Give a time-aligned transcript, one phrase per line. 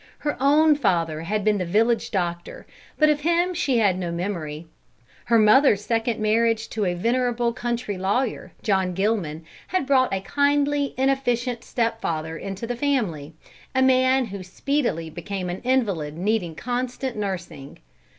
[0.17, 2.65] Her own father had been the village doctor,
[2.97, 4.65] but of him she had no memory.
[5.25, 10.95] Her mother's second marriage to a venerable country lawyer, John Gilman, had brought a kindly,
[10.97, 13.35] inefficient stepfather into the family,
[13.75, 17.77] a man who speedily became an invalid needing constant nursing.